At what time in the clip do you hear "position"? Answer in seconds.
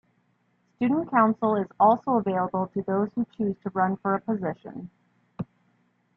4.21-4.89